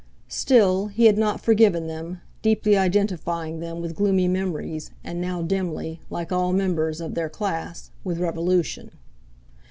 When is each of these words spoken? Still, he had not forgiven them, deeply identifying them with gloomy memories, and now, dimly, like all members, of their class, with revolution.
Still, 0.29 0.87
he 0.87 1.05
had 1.05 1.19
not 1.19 1.41
forgiven 1.41 1.85
them, 1.85 2.21
deeply 2.41 2.75
identifying 2.75 3.59
them 3.59 3.81
with 3.83 3.93
gloomy 3.95 4.27
memories, 4.27 4.89
and 5.03 5.21
now, 5.21 5.43
dimly, 5.43 6.01
like 6.09 6.31
all 6.31 6.53
members, 6.53 6.99
of 6.99 7.13
their 7.13 7.29
class, 7.29 7.91
with 8.03 8.17
revolution. 8.17 8.89